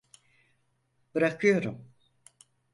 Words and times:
Bırakıyorum. 1.15 1.85